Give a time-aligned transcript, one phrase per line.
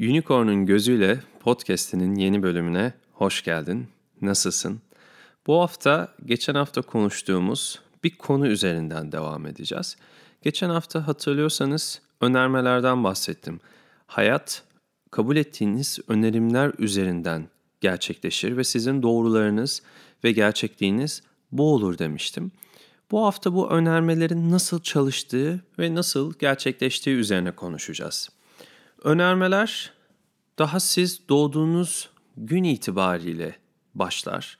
[0.00, 3.88] Unicorn'un Gözüyle podcast'inin yeni bölümüne hoş geldin.
[4.22, 4.80] Nasılsın?
[5.46, 9.96] Bu hafta geçen hafta konuştuğumuz bir konu üzerinden devam edeceğiz.
[10.42, 13.60] Geçen hafta hatırlıyorsanız önermelerden bahsettim.
[14.06, 14.62] Hayat
[15.10, 17.48] kabul ettiğiniz önerimler üzerinden
[17.80, 19.82] gerçekleşir ve sizin doğrularınız
[20.24, 21.22] ve gerçekliğiniz
[21.52, 22.52] bu olur demiştim.
[23.10, 28.35] Bu hafta bu önermelerin nasıl çalıştığı ve nasıl gerçekleştiği üzerine konuşacağız.
[29.06, 29.92] Önermeler
[30.58, 33.56] daha siz doğduğunuz gün itibariyle
[33.94, 34.58] başlar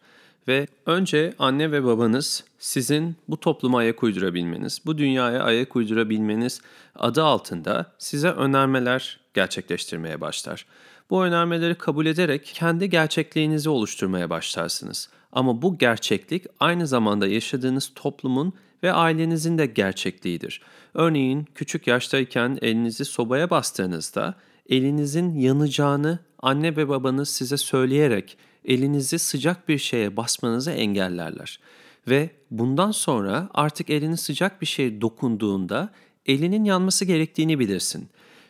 [0.48, 6.61] ve önce anne ve babanız sizin bu topluma ayak uydurabilmeniz, bu dünyaya ayak uydurabilmeniz
[6.95, 10.66] adı altında size önermeler gerçekleştirmeye başlar.
[11.10, 15.09] Bu önermeleri kabul ederek kendi gerçekliğinizi oluşturmaya başlarsınız.
[15.33, 18.52] Ama bu gerçeklik aynı zamanda yaşadığınız toplumun
[18.83, 20.61] ve ailenizin de gerçekliğidir.
[20.95, 24.35] Örneğin küçük yaştayken elinizi sobaya bastığınızda
[24.69, 31.60] elinizin yanacağını anne ve babanız size söyleyerek elinizi sıcak bir şeye basmanızı engellerler.
[32.09, 35.93] Ve bundan sonra artık elini sıcak bir şeye dokunduğunda
[36.27, 38.09] elinin yanması gerektiğini bilirsin.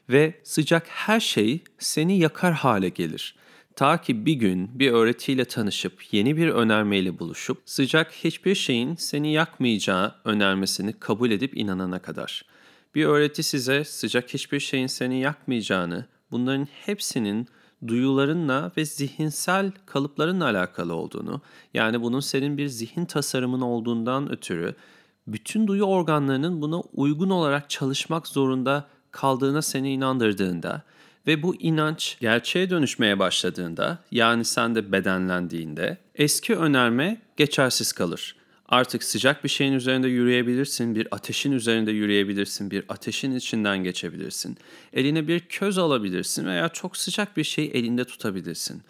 [0.08, 3.36] Ve sıcak her şey seni yakar hale gelir.
[3.76, 9.32] Ta ki bir gün bir öğretiyle tanışıp yeni bir önermeyle buluşup sıcak hiçbir şeyin seni
[9.32, 12.44] yakmayacağı önermesini kabul edip inanana kadar.
[12.94, 17.48] Bir öğreti size sıcak hiçbir şeyin seni yakmayacağını, bunların hepsinin
[17.86, 21.40] duyularınla ve zihinsel kalıplarınla alakalı olduğunu,
[21.74, 24.74] yani bunun senin bir zihin tasarımın olduğundan ötürü
[25.26, 30.82] bütün duyu organlarının buna uygun olarak çalışmak zorunda kaldığına seni inandırdığında
[31.26, 38.36] ve bu inanç gerçeğe dönüşmeye başladığında, yani sen de bedenlendiğinde eski önerme geçersiz kalır.
[38.68, 44.56] Artık sıcak bir şeyin üzerinde yürüyebilirsin, bir ateşin üzerinde yürüyebilirsin, bir ateşin içinden geçebilirsin.
[44.92, 48.82] Eline bir köz alabilirsin veya çok sıcak bir şeyi elinde tutabilirsin.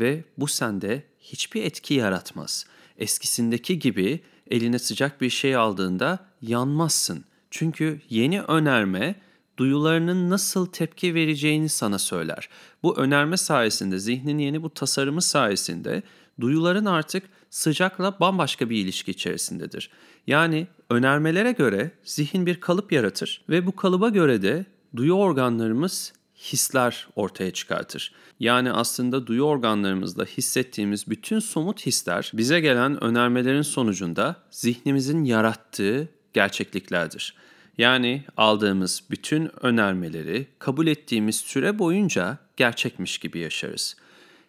[0.00, 2.66] Ve bu sende hiçbir etki yaratmaz.
[2.98, 7.24] Eskisindeki gibi eline sıcak bir şey aldığında yanmazsın.
[7.50, 9.14] Çünkü yeni önerme
[9.56, 12.48] duyularının nasıl tepki vereceğini sana söyler.
[12.82, 16.02] Bu önerme sayesinde, zihnin yeni bu tasarımı sayesinde
[16.40, 19.90] duyuların artık sıcakla bambaşka bir ilişki içerisindedir.
[20.26, 24.66] Yani önermelere göre zihin bir kalıp yaratır ve bu kalıba göre de
[24.96, 28.12] duyu organlarımız hisler ortaya çıkartır.
[28.40, 37.34] Yani aslında duyu organlarımızda hissettiğimiz bütün somut hisler bize gelen önermelerin sonucunda zihnimizin yarattığı gerçekliklerdir.
[37.78, 43.96] Yani aldığımız bütün önermeleri kabul ettiğimiz süre boyunca gerçekmiş gibi yaşarız.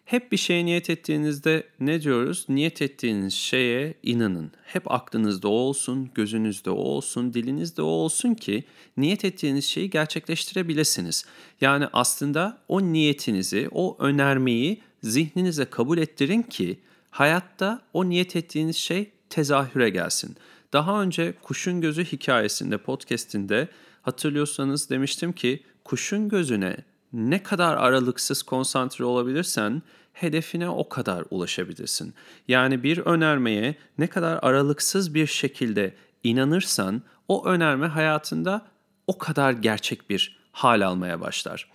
[0.04, 2.46] Hep bir şeye niyet ettiğinizde ne diyoruz?
[2.48, 4.50] Niyet ettiğiniz şeye inanın.
[4.64, 8.64] Hep aklınızda o olsun, gözünüzde o olsun, dilinizde o olsun ki
[8.96, 11.24] niyet ettiğiniz şeyi gerçekleştirebilirsiniz.
[11.60, 16.78] Yani aslında o niyetinizi, o önermeyi zihninize kabul ettirin ki
[17.10, 20.36] hayatta o niyet ettiğiniz şey tezahüre gelsin.
[20.72, 23.68] Daha önce Kuşun Gözü hikayesinde, podcastinde
[24.02, 26.76] hatırlıyorsanız demiştim ki kuşun gözüne
[27.12, 29.82] ne kadar aralıksız konsantre olabilirsen
[30.12, 32.14] hedefine o kadar ulaşabilirsin.
[32.48, 35.94] Yani bir önermeye ne kadar aralıksız bir şekilde
[36.24, 38.66] inanırsan o önerme hayatında
[39.06, 41.70] o kadar gerçek bir hal almaya başlar.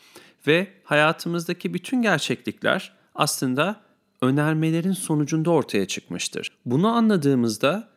[0.48, 3.82] Ve hayatımızdaki bütün gerçeklikler aslında
[4.22, 6.52] önermelerin sonucunda ortaya çıkmıştır.
[6.66, 7.91] Bunu anladığımızda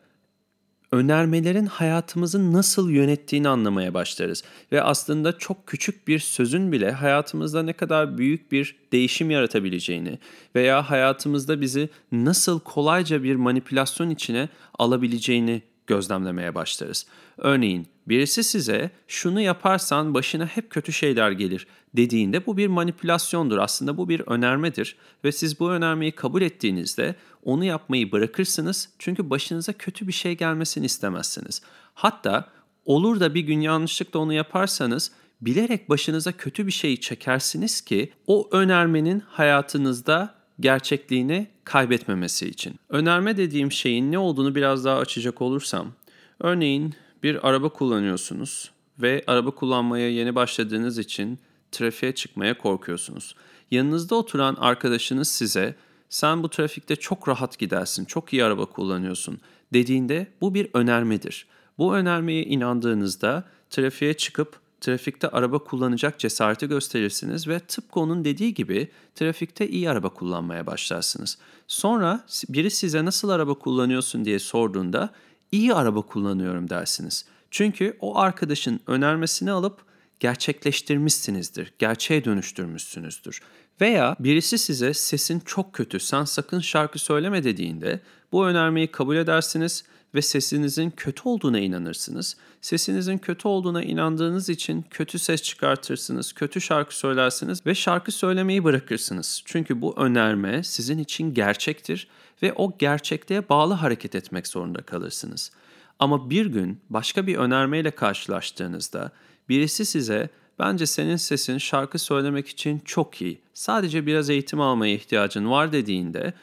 [0.95, 4.43] önermelerin hayatımızı nasıl yönettiğini anlamaya başlarız.
[4.71, 10.19] Ve aslında çok küçük bir sözün bile hayatımızda ne kadar büyük bir değişim yaratabileceğini
[10.55, 17.05] veya hayatımızda bizi nasıl kolayca bir manipülasyon içine alabileceğini gözlemlemeye başlarız.
[17.37, 23.57] Örneğin birisi size şunu yaparsan başına hep kötü şeyler gelir dediğinde bu bir manipülasyondur.
[23.57, 29.73] Aslında bu bir önermedir ve siz bu önermeyi kabul ettiğinizde onu yapmayı bırakırsınız çünkü başınıza
[29.73, 31.61] kötü bir şey gelmesini istemezsiniz.
[31.93, 32.49] Hatta
[32.85, 38.49] olur da bir gün yanlışlıkla onu yaparsanız bilerek başınıza kötü bir şey çekersiniz ki o
[38.51, 42.75] önermenin hayatınızda gerçekliğini kaybetmemesi için.
[42.89, 45.93] Önerme dediğim şeyin ne olduğunu biraz daha açacak olursam,
[46.39, 46.93] örneğin
[47.23, 51.39] bir araba kullanıyorsunuz ve araba kullanmaya yeni başladığınız için
[51.71, 53.35] trafiğe çıkmaya korkuyorsunuz.
[53.71, 55.75] Yanınızda oturan arkadaşınız size
[56.09, 59.39] sen bu trafikte çok rahat gidersin, çok iyi araba kullanıyorsun
[59.73, 61.45] dediğinde bu bir önermedir.
[61.77, 68.89] Bu önermeye inandığınızda trafiğe çıkıp trafikte araba kullanacak cesareti gösterirsiniz ve tıpkı onun dediği gibi
[69.15, 71.37] trafikte iyi araba kullanmaya başlarsınız.
[71.67, 75.09] Sonra biri size nasıl araba kullanıyorsun diye sorduğunda
[75.51, 77.25] iyi araba kullanıyorum dersiniz.
[77.51, 79.81] Çünkü o arkadaşın önermesini alıp
[80.19, 83.41] gerçekleştirmişsinizdir, gerçeğe dönüştürmüşsünüzdür.
[83.81, 88.01] Veya birisi size sesin çok kötü, sen sakın şarkı söyleme dediğinde
[88.31, 89.83] bu önermeyi kabul edersiniz
[90.15, 92.37] ve sesinizin kötü olduğuna inanırsınız.
[92.61, 99.41] Sesinizin kötü olduğuna inandığınız için kötü ses çıkartırsınız, kötü şarkı söylersiniz ve şarkı söylemeyi bırakırsınız.
[99.45, 102.07] Çünkü bu önerme sizin için gerçektir
[102.43, 105.51] ve o gerçekliğe bağlı hareket etmek zorunda kalırsınız.
[105.99, 109.11] Ama bir gün başka bir önermeyle karşılaştığınızda
[109.49, 110.29] birisi size
[110.59, 113.41] bence senin sesin şarkı söylemek için çok iyi.
[113.53, 116.33] Sadece biraz eğitim almaya ihtiyacın var dediğinde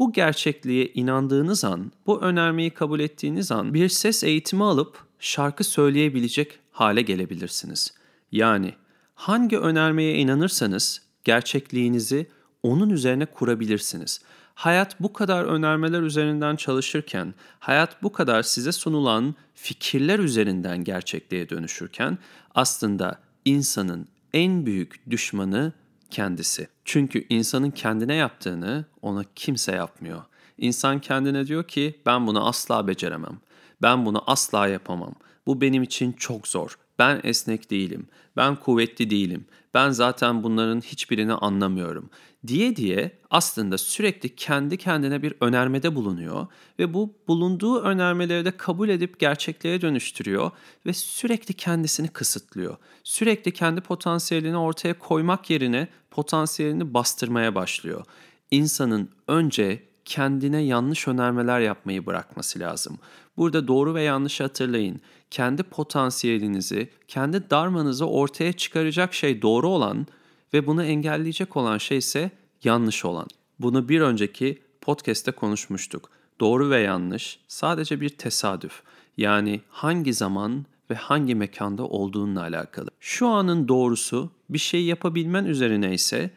[0.00, 6.58] bu gerçekliğe inandığınız an, bu önermeyi kabul ettiğiniz an bir ses eğitimi alıp şarkı söyleyebilecek
[6.70, 7.94] hale gelebilirsiniz.
[8.32, 8.74] Yani
[9.14, 12.26] hangi önermeye inanırsanız gerçekliğinizi
[12.62, 14.20] onun üzerine kurabilirsiniz.
[14.54, 22.18] Hayat bu kadar önermeler üzerinden çalışırken, hayat bu kadar size sunulan fikirler üzerinden gerçekliğe dönüşürken
[22.54, 25.72] aslında insanın en büyük düşmanı
[26.10, 26.68] kendisi.
[26.84, 30.22] Çünkü insanın kendine yaptığını ona kimse yapmıyor.
[30.58, 33.38] İnsan kendine diyor ki ben bunu asla beceremem.
[33.82, 35.14] Ben bunu asla yapamam.
[35.46, 36.78] Bu benim için çok zor.
[37.00, 38.06] Ben esnek değilim.
[38.36, 39.44] Ben kuvvetli değilim.
[39.74, 42.10] Ben zaten bunların hiçbirini anlamıyorum
[42.46, 46.46] diye diye aslında sürekli kendi kendine bir önermede bulunuyor
[46.78, 50.50] ve bu bulunduğu önermeleri de kabul edip gerçekliğe dönüştürüyor
[50.86, 52.76] ve sürekli kendisini kısıtlıyor.
[53.04, 58.04] Sürekli kendi potansiyelini ortaya koymak yerine potansiyelini bastırmaya başlıyor.
[58.50, 62.98] İnsanın önce kendine yanlış önermeler yapmayı bırakması lazım.
[63.40, 65.00] Burada doğru ve yanlış hatırlayın.
[65.30, 70.06] Kendi potansiyelinizi, kendi darmanızı ortaya çıkaracak şey doğru olan
[70.54, 72.30] ve bunu engelleyecek olan şey ise
[72.64, 73.26] yanlış olan.
[73.58, 76.10] Bunu bir önceki podcast'te konuşmuştuk.
[76.40, 78.82] Doğru ve yanlış sadece bir tesadüf.
[79.16, 82.90] Yani hangi zaman ve hangi mekanda olduğunla alakalı.
[83.00, 86.30] Şu anın doğrusu bir şey yapabilmen üzerine ise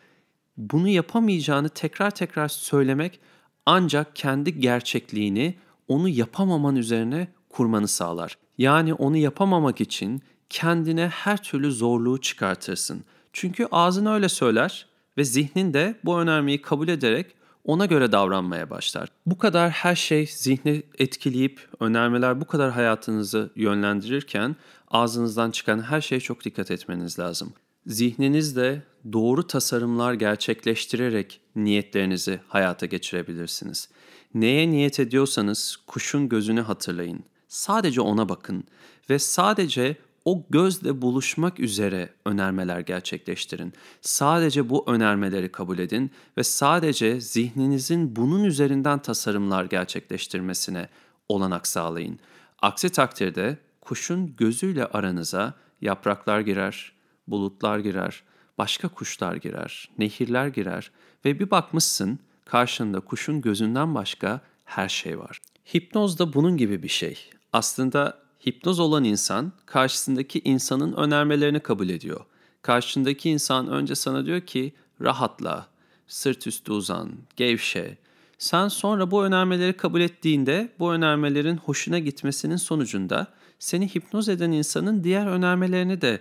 [0.57, 3.19] bunu yapamayacağını tekrar tekrar söylemek
[3.65, 5.55] ancak kendi gerçekliğini
[5.88, 8.38] onu yapamaman üzerine kurmanı sağlar.
[8.57, 13.03] Yani onu yapamamak için kendine her türlü zorluğu çıkartırsın.
[13.33, 14.85] Çünkü ağzın öyle söyler
[15.18, 19.09] ve zihnin de bu önermeyi kabul ederek ona göre davranmaya başlar.
[19.25, 24.56] Bu kadar her şey zihni etkileyip önermeler bu kadar hayatınızı yönlendirirken
[24.91, 27.53] ağzınızdan çıkan her şeye çok dikkat etmeniz lazım.
[27.88, 28.81] Zihninizde
[29.13, 33.89] doğru tasarımlar gerçekleştirerek niyetlerinizi hayata geçirebilirsiniz.
[34.33, 37.24] Neye niyet ediyorsanız kuşun gözünü hatırlayın.
[37.47, 38.63] Sadece ona bakın
[39.09, 43.74] ve sadece o gözle buluşmak üzere önermeler gerçekleştirin.
[44.01, 50.89] Sadece bu önermeleri kabul edin ve sadece zihninizin bunun üzerinden tasarımlar gerçekleştirmesine
[51.29, 52.19] olanak sağlayın.
[52.62, 56.91] Aksi takdirde kuşun gözüyle aranıza yapraklar girer,
[57.27, 58.24] bulutlar girer,
[58.57, 60.91] başka kuşlar girer, nehirler girer
[61.25, 65.39] ve bir bakmışsın karşında kuşun gözünden başka her şey var.
[65.73, 67.29] Hipnoz da bunun gibi bir şey.
[67.53, 68.17] Aslında
[68.47, 72.25] hipnoz olan insan karşısındaki insanın önermelerini kabul ediyor.
[72.61, 75.67] Karşındaki insan önce sana diyor ki rahatla,
[76.07, 77.97] sırt üstü uzan, gevşe.
[78.37, 83.27] Sen sonra bu önermeleri kabul ettiğinde bu önermelerin hoşuna gitmesinin sonucunda
[83.59, 86.19] seni hipnoz eden insanın diğer önermelerini de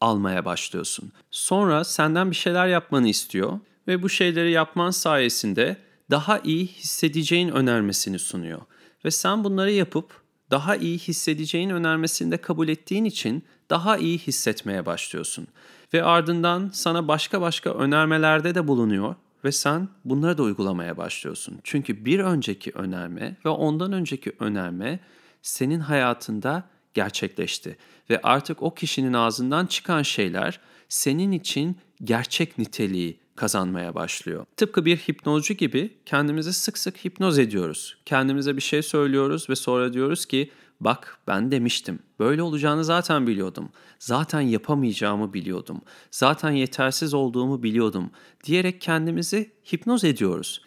[0.00, 1.12] almaya başlıyorsun.
[1.30, 5.76] Sonra senden bir şeyler yapmanı istiyor ve bu şeyleri yapman sayesinde
[6.10, 8.60] daha iyi hissedeceğin önermesini sunuyor.
[9.04, 14.86] Ve sen bunları yapıp daha iyi hissedeceğin önermesini de kabul ettiğin için daha iyi hissetmeye
[14.86, 15.46] başlıyorsun.
[15.94, 19.14] Ve ardından sana başka başka önermelerde de bulunuyor
[19.44, 21.60] ve sen bunları da uygulamaya başlıyorsun.
[21.64, 25.00] Çünkü bir önceki önerme ve ondan önceki önerme
[25.42, 26.64] senin hayatında
[26.94, 27.76] gerçekleşti
[28.10, 34.46] ve artık o kişinin ağzından çıkan şeyler senin için gerçek niteliği kazanmaya başlıyor.
[34.56, 37.96] Tıpkı bir hipnozcu gibi kendimizi sık sık hipnoz ediyoruz.
[38.06, 40.50] Kendimize bir şey söylüyoruz ve sonra diyoruz ki
[40.80, 41.98] bak ben demiştim.
[42.18, 43.68] Böyle olacağını zaten biliyordum.
[43.98, 45.80] Zaten yapamayacağımı biliyordum.
[46.10, 48.10] Zaten yetersiz olduğumu biliyordum
[48.44, 50.62] diyerek kendimizi hipnoz ediyoruz.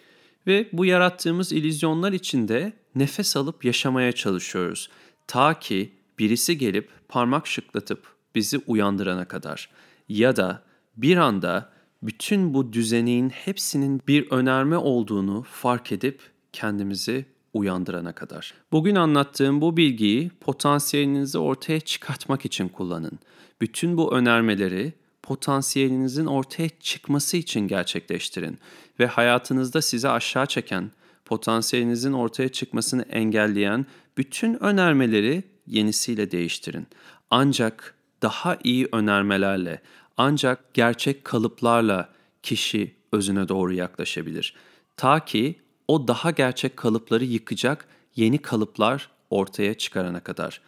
[0.48, 4.90] Ve bu yarattığımız illüzyonlar içinde nefes alıp yaşamaya çalışıyoruz.
[5.28, 9.70] Ta ki birisi gelip parmak şıklatıp bizi uyandırana kadar
[10.10, 10.64] ya da
[10.98, 16.22] bir anda bütün bu düzeneğin hepsinin bir önerme olduğunu fark edip
[16.54, 18.54] kendimizi uyandırana kadar.
[18.72, 23.20] Bugün anlattığım bu bilgiyi potansiyelinizi ortaya çıkartmak için kullanın.
[23.62, 28.60] Bütün bu önermeleri potansiyelinizin ortaya çıkması için gerçekleştirin
[29.00, 30.92] ve hayatınızda sizi aşağı çeken,
[31.26, 33.86] potansiyelinizin ortaya çıkmasını engelleyen
[34.18, 36.88] bütün önermeleri yenisiyle değiştirin.
[37.30, 39.82] Ancak daha iyi önermelerle
[40.18, 42.10] ancak gerçek kalıplarla
[42.44, 44.54] kişi özüne doğru yaklaşabilir.
[44.98, 50.62] Ta ki o daha gerçek kalıpları yıkacak yeni kalıplar ortaya çıkarana kadar.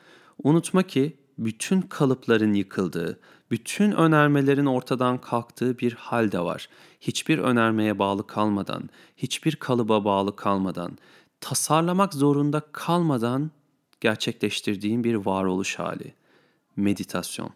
[0.43, 3.19] Unutma ki bütün kalıpların yıkıldığı,
[3.51, 6.69] bütün önermelerin ortadan kalktığı bir hal de var.
[7.01, 10.97] Hiçbir önermeye bağlı kalmadan, hiçbir kalıba bağlı kalmadan,
[11.41, 13.51] tasarlamak zorunda kalmadan
[14.01, 16.13] gerçekleştirdiğin bir varoluş hali.
[16.75, 17.51] Meditasyon.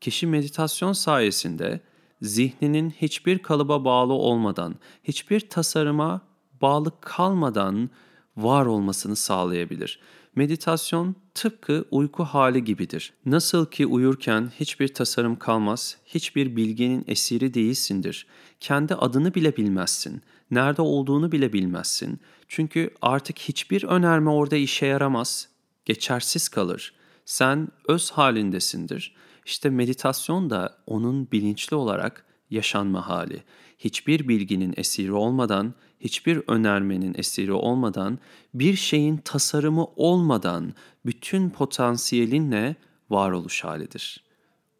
[0.00, 1.80] Kişi meditasyon sayesinde
[2.22, 4.74] zihninin hiçbir kalıba bağlı olmadan,
[5.04, 6.20] hiçbir tasarıma
[6.62, 7.90] bağlı kalmadan
[8.36, 10.00] var olmasını sağlayabilir.
[10.36, 13.12] Meditasyon tıpkı uyku hali gibidir.
[13.26, 18.26] Nasıl ki uyurken hiçbir tasarım kalmaz, hiçbir bilginin esiri değilsindir.
[18.60, 20.22] Kendi adını bile bilmezsin.
[20.50, 22.20] Nerede olduğunu bile bilmezsin.
[22.48, 25.48] Çünkü artık hiçbir önerme orada işe yaramaz.
[25.84, 26.94] Geçersiz kalır.
[27.24, 29.14] Sen öz halindesindir.
[29.46, 33.42] İşte meditasyon da onun bilinçli olarak yaşanma hali.
[33.78, 38.18] Hiçbir bilginin esiri olmadan, hiçbir önermenin esiri olmadan,
[38.54, 40.74] bir şeyin tasarımı olmadan
[41.06, 42.76] bütün potansiyelinle
[43.10, 44.24] varoluş halidir.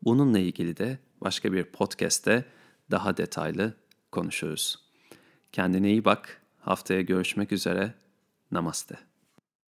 [0.02, 2.44] Bununla ilgili de başka bir podcast'te
[2.90, 3.75] daha detaylı
[4.12, 4.76] konuşuruz.
[5.52, 6.42] Kendine iyi bak.
[6.61, 7.94] Haftaya görüşmek üzere.
[8.50, 9.15] Namaste.